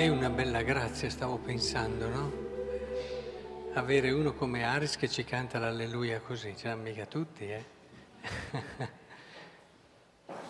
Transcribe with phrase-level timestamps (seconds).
[0.00, 2.32] È una bella grazia, stavo pensando, no?
[3.74, 7.64] Avere uno come Aris che ci canta l'alleluia così, ce l'hanno mica tutti, eh?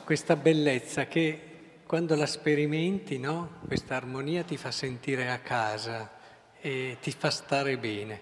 [0.05, 1.41] Questa bellezza che
[1.85, 3.57] quando la sperimenti, no?
[3.67, 6.13] Questa armonia ti fa sentire a casa
[6.61, 8.21] e ti fa stare bene.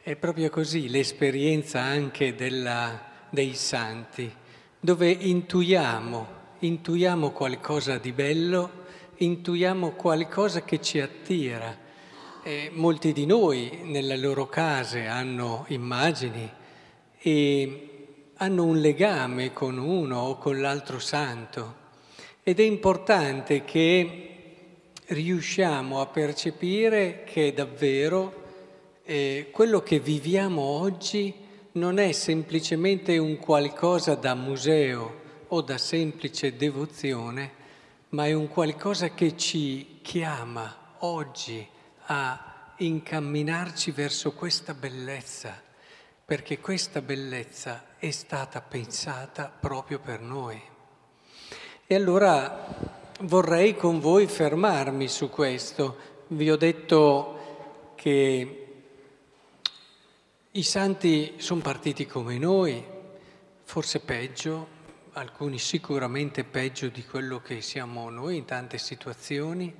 [0.00, 4.32] È proprio così l'esperienza anche della, dei santi,
[4.78, 6.26] dove intuiamo,
[6.60, 8.79] intuiamo qualcosa di bello
[9.22, 11.88] intuiamo qualcosa che ci attira.
[12.42, 16.50] E molti di noi nelle loro case hanno immagini
[17.18, 17.88] e
[18.36, 21.76] hanno un legame con uno o con l'altro santo
[22.42, 24.28] ed è importante che
[25.08, 28.32] riusciamo a percepire che davvero
[29.04, 31.34] eh, quello che viviamo oggi
[31.72, 37.52] non è semplicemente un qualcosa da museo o da semplice devozione,
[38.10, 41.66] ma è un qualcosa che ci chiama oggi
[42.06, 45.60] a incamminarci verso questa bellezza,
[46.24, 50.60] perché questa bellezza è stata pensata proprio per noi.
[51.86, 52.66] E allora
[53.20, 55.96] vorrei con voi fermarmi su questo.
[56.28, 58.82] Vi ho detto che
[60.50, 62.84] i santi sono partiti come noi,
[63.62, 64.78] forse peggio,
[65.12, 69.74] alcuni sicuramente peggio di quello che siamo noi in tante situazioni,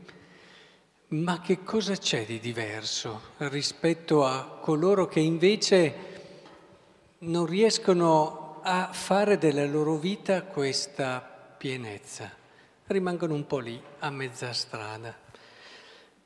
[1.09, 6.09] ma che cosa c'è di diverso rispetto a coloro che invece
[7.19, 11.21] non riescono a fare della loro vita questa
[11.57, 12.31] pienezza,
[12.87, 15.17] rimangono un po' lì a mezza strada.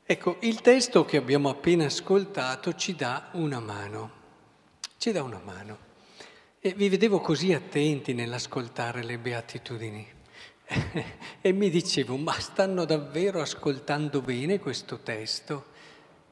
[0.03, 4.11] Ecco, il testo che abbiamo appena ascoltato ci dà una mano,
[4.97, 5.93] ci dà una mano.
[6.65, 10.03] E vi vedevo così attenti nell'ascoltare le beatitudini
[11.39, 15.63] e mi dicevo, ma stanno davvero ascoltando bene questo testo?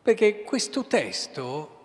[0.02, 1.82] Perché questo testo,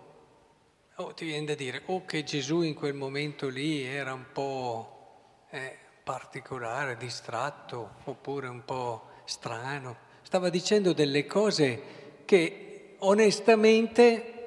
[0.94, 4.24] oh, ti viene da dire, o oh, che Gesù in quel momento lì era un
[4.32, 11.82] po' eh, particolare, distratto, oppure un po' strano, stava dicendo delle cose
[12.24, 14.37] che onestamente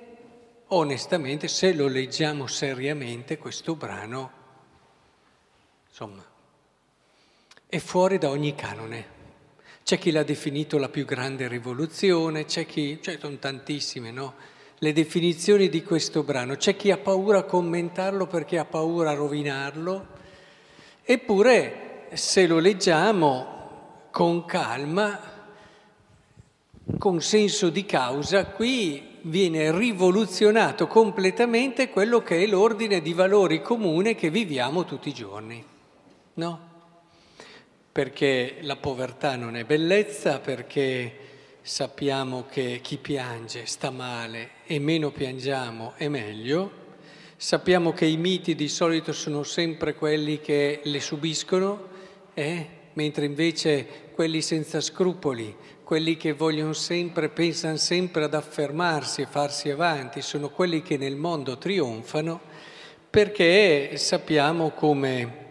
[0.73, 4.31] onestamente, se lo leggiamo seriamente, questo brano,
[5.87, 6.23] insomma,
[7.67, 9.19] è fuori da ogni canone.
[9.83, 14.35] C'è chi l'ha definito la più grande rivoluzione, c'è chi, cioè sono tantissime, no?
[14.77, 19.15] Le definizioni di questo brano, c'è chi ha paura a commentarlo perché ha paura a
[19.15, 20.07] rovinarlo,
[21.03, 25.19] eppure se lo leggiamo con calma,
[26.97, 34.15] con senso di causa, qui viene rivoluzionato completamente quello che è l'ordine di valori comune
[34.15, 35.63] che viviamo tutti i giorni.
[36.33, 36.69] No?
[37.91, 41.13] Perché la povertà non è bellezza, perché
[41.61, 46.79] sappiamo che chi piange sta male e meno piangiamo è meglio.
[47.35, 51.87] Sappiamo che i miti di solito sono sempre quelli che le subiscono,
[52.33, 52.67] eh?
[52.93, 59.69] mentre invece quelli senza scrupoli quelli che vogliono sempre, pensano sempre ad affermarsi e farsi
[59.69, 62.39] avanti, sono quelli che nel mondo trionfano
[63.09, 65.49] perché sappiamo come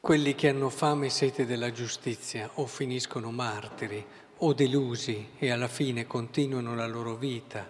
[0.00, 4.04] quelli che hanno fame e sete della giustizia o finiscono martiri
[4.38, 7.68] o delusi e alla fine continuano la loro vita,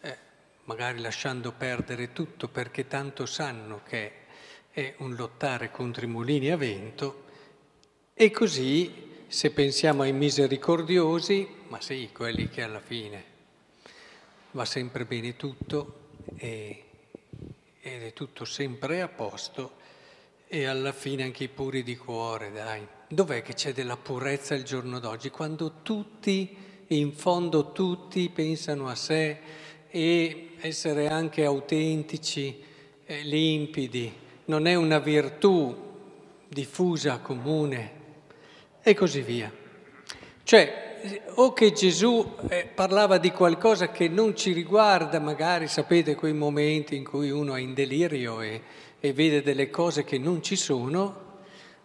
[0.00, 0.16] eh,
[0.64, 4.12] magari lasciando perdere tutto perché tanto sanno che
[4.70, 7.24] è un lottare contro i mulini a vento
[8.12, 13.24] e così se pensiamo ai misericordiosi, ma sì, quelli che alla fine
[14.52, 16.84] va sempre bene tutto e,
[17.82, 19.72] ed è tutto sempre a posto
[20.48, 22.86] e alla fine anche i puri di cuore, dai.
[23.06, 25.28] Dov'è che c'è della purezza il giorno d'oggi?
[25.28, 26.56] Quando tutti,
[26.86, 29.38] in fondo tutti, pensano a sé
[29.90, 32.64] e essere anche autentici,
[33.04, 34.10] limpidi,
[34.46, 35.76] non è una virtù
[36.48, 37.97] diffusa, comune,
[38.82, 39.52] e così via.
[40.42, 40.86] Cioè,
[41.34, 46.96] o che Gesù eh, parlava di qualcosa che non ci riguarda, magari sapete quei momenti
[46.96, 48.62] in cui uno è in delirio e,
[48.98, 51.26] e vede delle cose che non ci sono,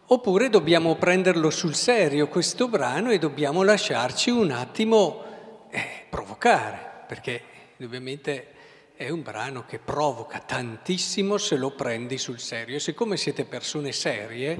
[0.07, 5.23] oppure dobbiamo prenderlo sul serio questo brano e dobbiamo lasciarci un attimo
[5.69, 7.41] eh, provocare, perché
[7.81, 8.47] ovviamente
[8.95, 12.79] è un brano che provoca tantissimo se lo prendi sul serio.
[12.79, 14.59] Siccome siete persone serie,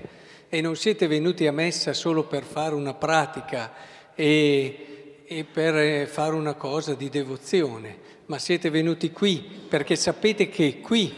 [0.53, 3.73] e non siete venuti a messa solo per fare una pratica
[4.13, 7.97] e, e per eh, fare una cosa di devozione,
[8.27, 11.11] ma siete venuti qui perché sapete che qui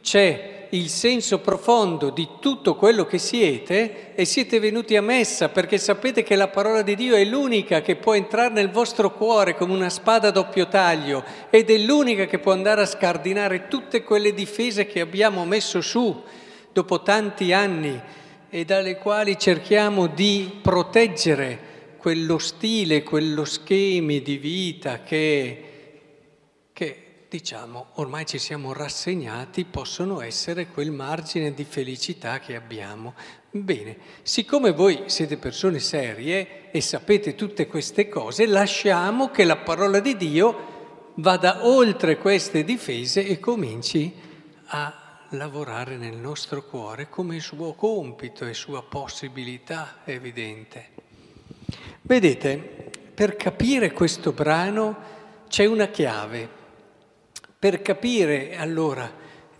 [0.00, 5.76] c'è il senso profondo di tutto quello che siete e siete venuti a messa perché
[5.76, 9.74] sapete che la parola di Dio è l'unica che può entrare nel vostro cuore come
[9.74, 14.32] una spada a doppio taglio ed è l'unica che può andare a scardinare tutte quelle
[14.32, 16.22] difese che abbiamo messo su
[16.72, 18.00] dopo tanti anni
[18.50, 25.64] e dalle quali cerchiamo di proteggere quello stile, quello schemi di vita che,
[26.72, 33.14] che diciamo, ormai ci siamo rassegnati, possono essere quel margine di felicità che abbiamo.
[33.50, 40.00] Bene, siccome voi siete persone serie e sapete tutte queste cose, lasciamo che la parola
[40.00, 40.76] di Dio
[41.16, 44.14] vada oltre queste difese e cominci
[44.66, 50.88] a lavorare nel nostro cuore come suo compito e sua possibilità evidente.
[52.02, 52.56] Vedete,
[53.14, 55.16] per capire questo brano
[55.48, 56.48] c'è una chiave
[57.58, 59.12] per capire allora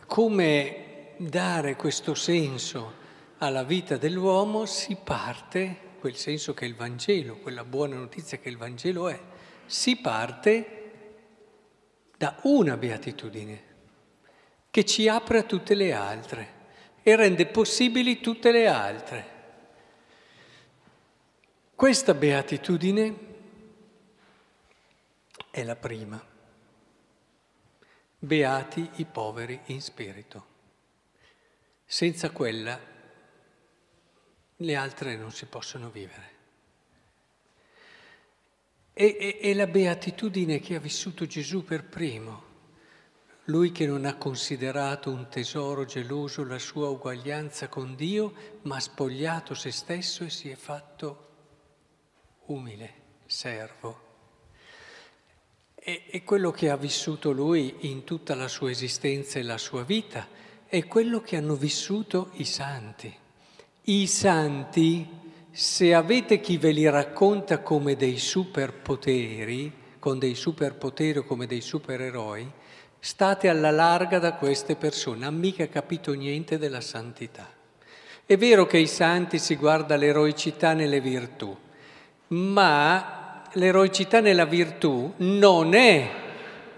[0.07, 2.95] come dare questo senso
[3.39, 8.49] alla vita dell'uomo si parte, quel senso che è il Vangelo, quella buona notizia che
[8.49, 9.21] il Vangelo è,
[9.67, 10.75] si parte
[12.17, 13.68] da una beatitudine
[14.71, 16.57] che ci apre a tutte le altre
[17.03, 19.37] e rende possibili tutte le altre.
[21.75, 23.17] Questa beatitudine
[25.51, 26.23] è la prima.
[28.19, 30.47] Beati i poveri in spirito.
[31.85, 32.79] Senza quella
[34.57, 36.37] le altre non si possono vivere.
[38.93, 42.43] È, la beatitudine che ha vissuto Gesù per primo,
[43.49, 48.81] lui che non ha considerato un tesoro geloso la sua uguaglianza con Dio, ma ha
[48.81, 51.27] spogliato se stesso e si è fatto
[52.47, 52.93] umile,
[53.27, 54.07] servo.
[55.75, 60.29] E, quello che ha vissuto lui in tutta la sua esistenza e la sua vita
[60.67, 63.15] è quello che hanno vissuto i santi.
[63.85, 65.09] I santi,
[65.51, 71.63] se avete chi ve li racconta come dei superpoteri, con dei superpoteri o come dei
[71.63, 72.53] supereroi,
[73.01, 77.49] state alla larga da queste persone, hanno mica capito niente della santità.
[78.25, 81.57] È vero che i santi si guarda l'eroicità nelle virtù,
[82.29, 86.27] ma l'eroicità nella virtù non è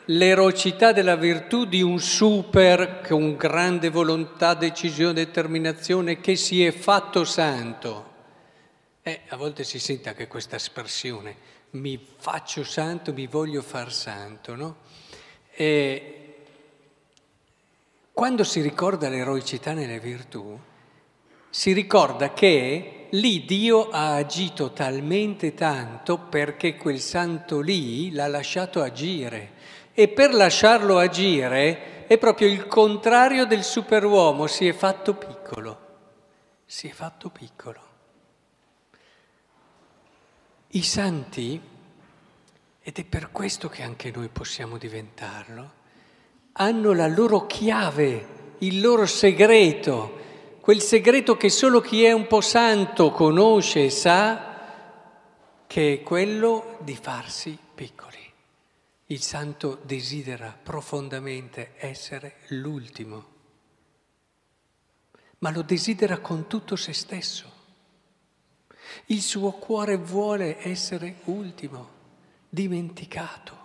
[0.06, 7.24] l'eroicità della virtù di un super con grande volontà, decisione, determinazione che si è fatto
[7.24, 8.08] santo.
[9.02, 11.36] Eh, a volte si sente anche questa espressione,
[11.70, 14.76] mi faccio santo, mi voglio far santo, no?
[15.60, 16.14] E
[18.14, 20.58] quando si ricorda l'eroicità nelle virtù,
[21.50, 28.80] si ricorda che lì Dio ha agito talmente tanto perché quel santo lì l'ha lasciato
[28.80, 29.50] agire
[29.92, 35.78] e per lasciarlo agire è proprio il contrario del superuomo, si è fatto piccolo,
[36.64, 37.82] si è fatto piccolo.
[40.68, 41.60] I santi,
[42.90, 45.72] ed è per questo che anche noi possiamo diventarlo,
[46.54, 50.18] hanno la loro chiave, il loro segreto
[50.60, 56.78] quel segreto che solo chi è un po' santo conosce e sa, che è quello
[56.80, 58.18] di farsi piccoli.
[59.06, 63.26] Il santo desidera profondamente essere l'ultimo,
[65.38, 67.52] ma lo desidera con tutto se stesso.
[69.06, 71.99] Il suo cuore vuole essere ultimo,
[72.50, 73.56] dimenticato.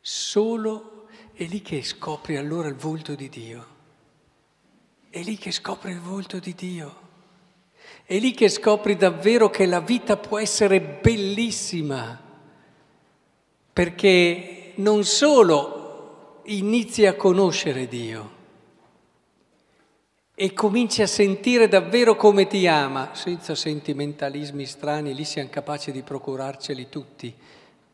[0.00, 3.66] Solo è lì che scopri allora il volto di Dio.
[5.08, 7.00] È lì che scopri il volto di Dio.
[8.04, 12.20] È lì che scopri davvero che la vita può essere bellissima,
[13.72, 18.40] perché non solo inizi a conoscere Dio
[20.42, 26.02] e cominci a sentire davvero come ti ama, senza sentimentalismi strani, lì siamo capaci di
[26.02, 27.32] procurarceli tutti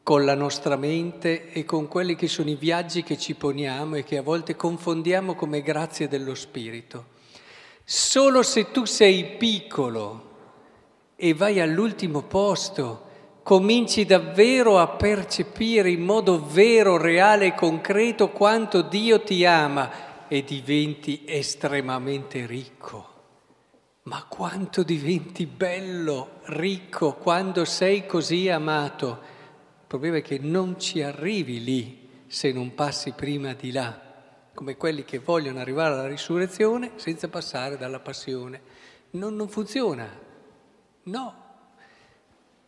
[0.02, 4.02] con la nostra mente e con quelli che sono i viaggi che ci poniamo e
[4.02, 7.08] che a volte confondiamo come grazie dello Spirito.
[7.84, 10.22] Solo se tu sei piccolo
[11.16, 13.04] e vai all'ultimo posto,
[13.42, 20.44] cominci davvero a percepire in modo vero, reale e concreto quanto Dio ti ama e
[20.44, 23.16] diventi estremamente ricco.
[24.02, 29.36] Ma quanto diventi bello, ricco, quando sei così amato
[29.88, 33.98] il problema è che non ci arrivi lì se non passi prima di là,
[34.52, 38.60] come quelli che vogliono arrivare alla risurrezione senza passare dalla passione.
[39.12, 40.06] Non, non funziona.
[41.04, 41.46] No.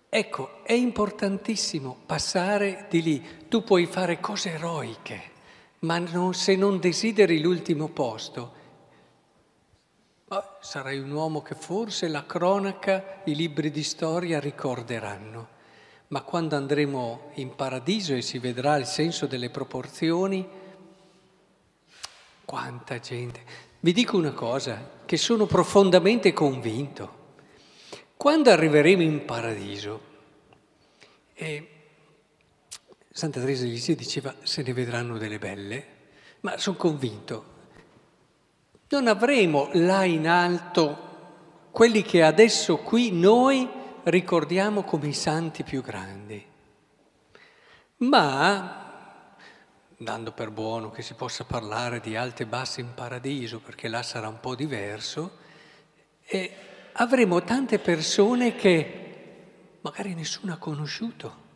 [0.08, 3.26] Ecco, è importantissimo passare di lì.
[3.48, 5.29] Tu puoi fare cose eroiche,
[5.80, 8.58] ma non, se non desideri l'ultimo posto,
[10.60, 15.48] sarai un uomo che forse la cronaca, i libri di storia ricorderanno,
[16.08, 20.46] ma quando andremo in paradiso e si vedrà il senso delle proporzioni,
[22.44, 23.68] quanta gente.
[23.80, 27.18] Vi dico una cosa, che sono profondamente convinto.
[28.16, 30.08] Quando arriveremo in paradiso,
[31.32, 31.79] e
[33.12, 35.86] Santa Teresa di Lisi diceva se ne vedranno delle belle,
[36.40, 37.44] ma sono convinto,
[38.90, 41.08] non avremo là in alto
[41.72, 43.68] quelli che adesso qui noi
[44.04, 46.46] ricordiamo come i santi più grandi,
[47.96, 49.34] ma
[49.96, 54.04] dando per buono che si possa parlare di alti e bassi in paradiso, perché là
[54.04, 55.36] sarà un po' diverso,
[56.92, 61.48] avremo tante persone che magari nessuno ha conosciuto.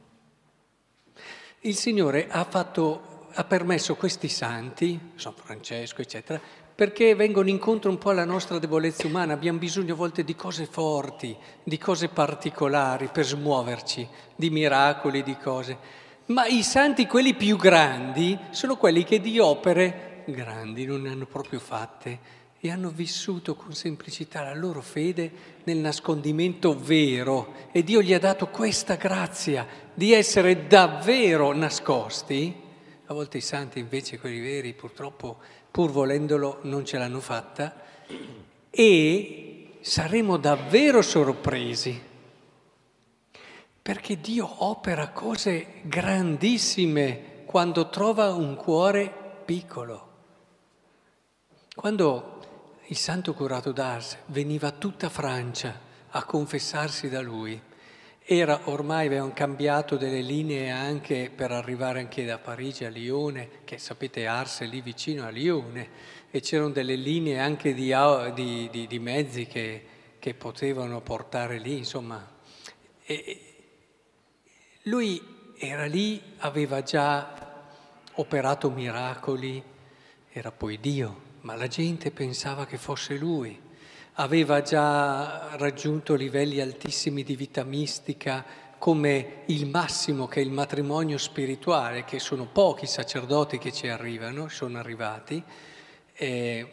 [1.67, 6.39] Il Signore ha, fatto, ha permesso questi santi, San Francesco, eccetera,
[6.75, 10.67] perché vengono incontro un po' alla nostra debolezza umana, abbiamo bisogno a volte di cose
[10.67, 14.07] forti, di cose particolari per smuoverci,
[14.37, 15.79] di miracoli, di cose.
[16.27, 21.27] Ma i santi, quelli più grandi, sono quelli che di opere grandi non ne hanno
[21.27, 25.31] proprio fatte e hanno vissuto con semplicità la loro fede
[25.65, 32.63] nel nascondimento vero e Dio gli ha dato questa grazia di essere davvero nascosti.
[33.05, 35.41] A volte i santi invece, quelli veri, purtroppo,
[35.71, 37.83] pur volendolo, non ce l'hanno fatta
[38.71, 42.01] e saremo davvero sorpresi
[43.83, 50.13] perché Dio opera cose grandissime quando trova un cuore piccolo.
[51.75, 52.34] Quando
[52.89, 57.59] il santo curato d'Ars veniva tutta Francia a confessarsi da lui.
[58.27, 63.79] Era ormai avevano cambiato delle linee anche per arrivare anche da Parigi a Lione, che
[63.79, 65.89] sapete Ars è lì vicino a Lione,
[66.31, 67.95] e c'erano delle linee anche di,
[68.35, 69.85] di, di, di mezzi che,
[70.19, 72.33] che, potevano portare lì, insomma.
[73.05, 73.41] E
[74.85, 75.23] lui
[75.57, 77.63] era lì, aveva già
[78.15, 79.63] operato miracoli,
[80.31, 83.61] era poi Dio ma la gente pensava che fosse lui.
[84.15, 88.45] Aveva già raggiunto livelli altissimi di vita mistica
[88.79, 94.49] come il massimo che è il matrimonio spirituale, che sono pochi sacerdoti che ci arrivano,
[94.49, 95.43] sono arrivati,
[96.13, 96.69] e,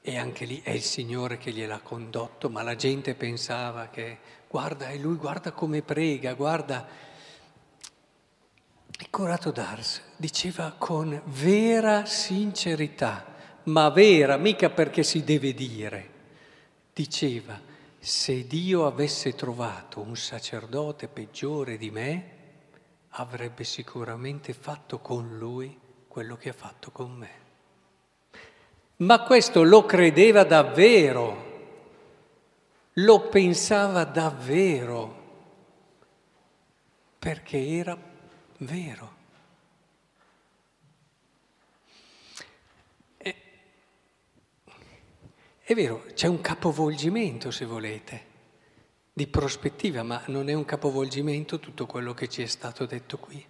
[0.00, 4.88] e anche lì è il Signore che gliel'ha condotto, ma la gente pensava che guarda,
[4.88, 6.86] è lui, guarda come prega, guarda
[8.98, 13.34] il curato d'Ars diceva con vera sincerità,
[13.66, 16.10] ma vera, mica perché si deve dire.
[16.92, 17.60] Diceva,
[17.98, 22.34] se Dio avesse trovato un sacerdote peggiore di me,
[23.10, 27.44] avrebbe sicuramente fatto con lui quello che ha fatto con me.
[28.98, 31.44] Ma questo lo credeva davvero,
[32.92, 35.24] lo pensava davvero,
[37.18, 37.98] perché era
[38.58, 39.15] vero.
[45.68, 48.24] È vero, c'è un capovolgimento, se volete,
[49.12, 53.44] di prospettiva, ma non è un capovolgimento tutto quello che ci è stato detto qui.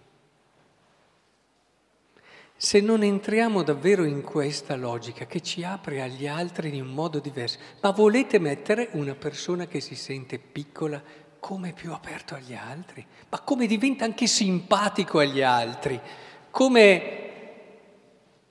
[2.55, 7.19] Se non entriamo davvero in questa logica che ci apre agli altri in un modo
[7.19, 10.99] diverso, ma volete mettere una persona che si sente piccola
[11.39, 16.01] come più aperto agli altri, ma come diventa anche simpatico agli altri,
[16.49, 17.26] come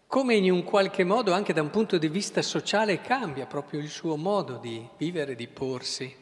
[0.06, 3.88] come in un qualche modo anche da un punto di vista sociale cambia proprio il
[3.88, 6.14] suo modo di vivere, di porsi.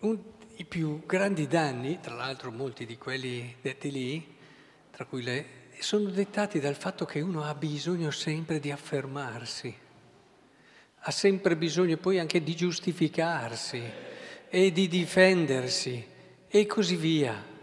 [0.00, 0.18] Un,
[0.56, 4.36] I più grandi danni, tra l'altro molti di quelli detti lì,
[4.90, 5.46] tra cui le,
[5.78, 9.74] sono dettati dal fatto che uno ha bisogno sempre di affermarsi,
[11.06, 13.82] ha sempre bisogno poi anche di giustificarsi
[14.48, 16.06] e di difendersi
[16.48, 17.53] e così via.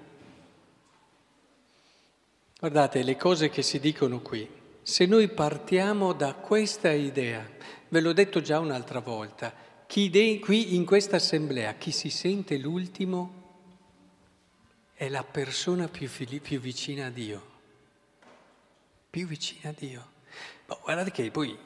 [2.62, 4.48] Guardate le cose che si dicono qui.
[4.84, 7.44] Se noi partiamo da questa idea,
[7.88, 9.52] ve l'ho detto già un'altra volta,
[9.88, 13.40] chi de- qui in questa assemblea, chi si sente l'ultimo
[14.94, 17.46] è la persona più, fili- più vicina a Dio.
[19.10, 20.08] Più vicina a Dio.
[20.68, 21.58] Ma guardate che poi,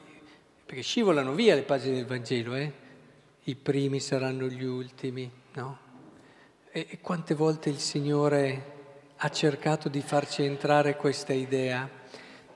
[0.64, 2.72] perché scivolano via le pagine del Vangelo, eh?
[3.44, 5.78] I primi saranno gli ultimi, no?
[6.72, 8.75] E, e quante volte il Signore
[9.16, 11.88] ha cercato di farci entrare questa idea,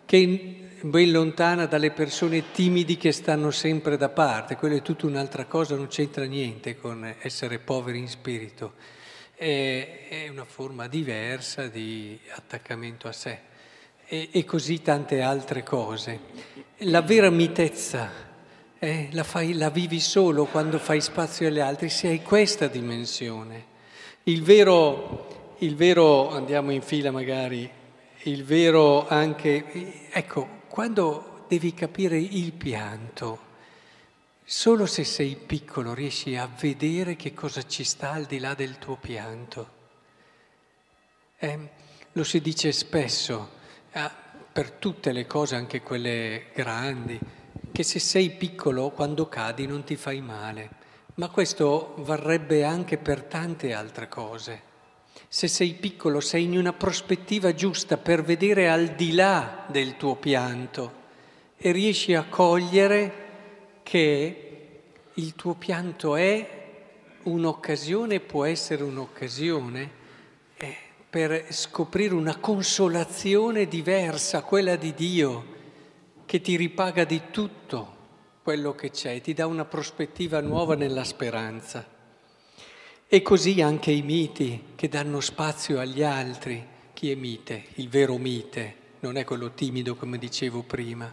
[0.04, 5.06] che è ben lontana dalle persone timidi che stanno sempre da parte, quello è tutta
[5.06, 8.74] un'altra cosa, non c'entra niente con essere poveri in spirito.
[9.34, 13.38] è, una forma diversa di attaccamento a sé
[14.06, 16.20] e, e così tante altre cose.
[16.84, 18.28] La vera mitezza
[18.78, 23.66] eh, la, fai, la vivi solo quando fai spazio agli altri, se hai questa dimensione.
[24.24, 27.70] Il vero, il vero, andiamo in fila magari,
[28.24, 33.48] il vero anche, ecco, quando devi capire il pianto,
[34.52, 38.78] Solo se sei piccolo riesci a vedere che cosa ci sta al di là del
[38.78, 39.70] tuo pianto.
[41.38, 41.68] Eh,
[42.10, 43.48] lo si dice spesso,
[43.92, 44.10] eh,
[44.52, 47.16] per tutte le cose, anche quelle grandi,
[47.70, 50.70] che se sei piccolo quando cadi non ti fai male,
[51.14, 54.69] ma questo varrebbe anche per tante altre cose.
[55.32, 60.16] Se sei piccolo sei in una prospettiva giusta per vedere al di là del tuo
[60.16, 60.92] pianto
[61.56, 63.12] e riesci a cogliere
[63.84, 64.80] che
[65.14, 66.62] il tuo pianto è
[67.22, 69.90] un'occasione, può essere un'occasione
[70.56, 70.76] eh,
[71.08, 75.44] per scoprire una consolazione diversa, quella di Dio,
[76.26, 77.96] che ti ripaga di tutto
[78.42, 81.98] quello che c'è, ti dà una prospettiva nuova nella speranza.
[83.12, 86.64] E così anche i miti che danno spazio agli altri.
[86.94, 87.64] Chi è mite?
[87.74, 91.12] Il vero mite, non è quello timido come dicevo prima.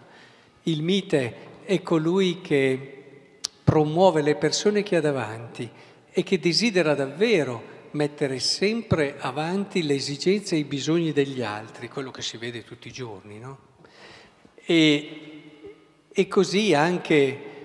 [0.62, 5.68] Il mite è colui che promuove le persone che ha davanti
[6.12, 12.12] e che desidera davvero mettere sempre avanti le esigenze e i bisogni degli altri, quello
[12.12, 13.58] che si vede tutti i giorni, no?
[14.64, 15.42] E,
[16.12, 17.57] e così anche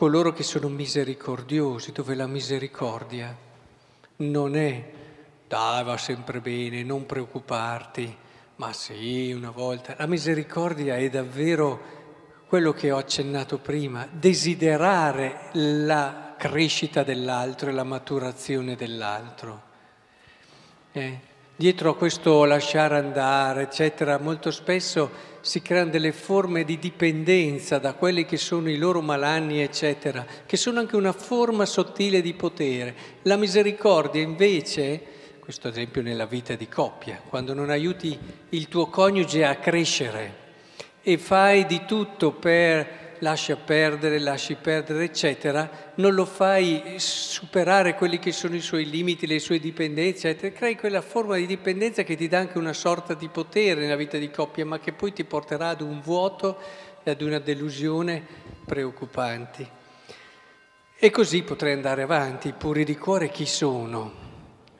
[0.00, 3.36] coloro che sono misericordiosi, dove la misericordia
[4.16, 4.90] non è
[5.46, 8.16] dai va sempre bene, non preoccuparti,
[8.56, 9.94] ma sì, una volta.
[9.98, 17.84] La misericordia è davvero quello che ho accennato prima, desiderare la crescita dell'altro e la
[17.84, 19.62] maturazione dell'altro.
[20.92, 21.20] Eh,
[21.60, 25.10] dietro a questo lasciare andare, eccetera, molto spesso
[25.42, 30.56] si creano delle forme di dipendenza da quelli che sono i loro malanni, eccetera, che
[30.56, 32.94] sono anche una forma sottile di potere.
[33.24, 35.02] La misericordia invece,
[35.38, 40.34] questo ad esempio nella vita di coppia, quando non aiuti il tuo coniuge a crescere,
[41.02, 48.18] e fai di tutto per lascia perdere, lasci perdere, eccetera, non lo fai superare quelli
[48.18, 52.16] che sono i suoi limiti, le sue dipendenze, eccetera, crei quella forma di dipendenza che
[52.16, 55.24] ti dà anche una sorta di potere nella vita di coppia, ma che poi ti
[55.24, 56.58] porterà ad un vuoto
[57.02, 58.22] e ad una delusione
[58.64, 59.68] preoccupanti.
[61.02, 62.48] E così potrei andare avanti.
[62.48, 64.28] I puri di cuore chi sono?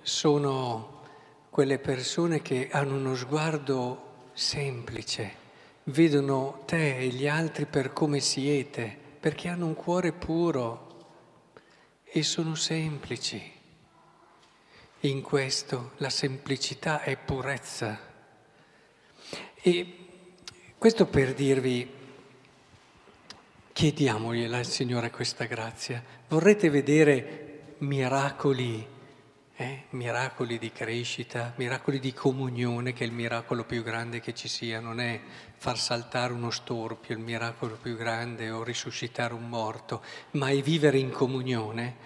[0.02, 1.02] Sono
[1.48, 5.39] quelle persone che hanno uno sguardo semplice
[5.90, 10.88] vedono te e gli altri per come siete, perché hanno un cuore puro
[12.04, 13.58] e sono semplici.
[15.00, 17.98] In questo la semplicità è purezza.
[19.54, 19.96] E
[20.76, 21.88] questo per dirvi,
[23.72, 26.02] chiediamogli al Signore questa grazia.
[26.28, 28.86] Vorrete vedere miracoli
[29.60, 29.84] eh?
[29.90, 34.80] miracoli di crescita, miracoli di comunione, che è il miracolo più grande che ci sia,
[34.80, 35.20] non è
[35.54, 40.96] far saltare uno storpio, il miracolo più grande, o risuscitare un morto, ma è vivere
[40.96, 41.96] in comunione,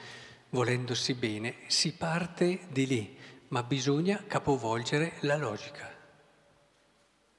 [0.51, 1.59] volendosi bene.
[1.69, 3.17] Si parte di lì,
[3.49, 5.97] ma bisogna capovolgere la logica.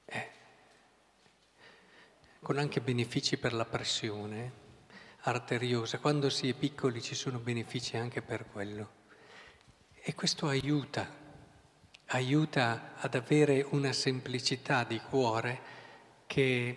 [0.06, 0.30] Eh.
[2.40, 4.64] Con anche benefici per la pressione
[5.24, 5.98] arteriosa.
[5.98, 9.04] Quando si è piccoli ci sono benefici anche per quello.
[10.08, 11.04] E questo aiuta,
[12.10, 15.60] aiuta ad avere una semplicità di cuore
[16.28, 16.76] che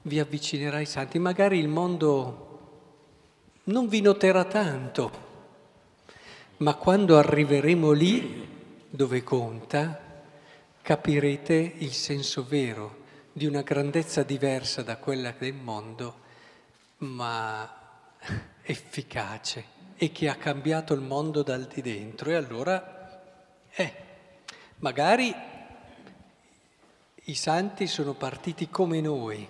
[0.00, 1.18] vi avvicinerà ai santi.
[1.18, 2.78] Magari il mondo
[3.64, 5.10] non vi noterà tanto,
[6.56, 8.48] ma quando arriveremo lì
[8.88, 10.00] dove conta,
[10.80, 13.02] capirete il senso vero
[13.34, 16.20] di una grandezza diversa da quella del mondo,
[17.00, 17.70] ma
[18.62, 22.30] efficace e che ha cambiato il mondo dal di dentro.
[22.30, 23.20] E allora,
[23.74, 23.94] eh,
[24.76, 25.30] magari
[27.24, 29.46] i santi sono partiti come noi,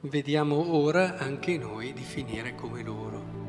[0.00, 3.45] vediamo ora anche noi di finire come loro.